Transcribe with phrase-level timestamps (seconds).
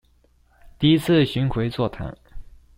[0.79, 2.17] 第一次巡迴座談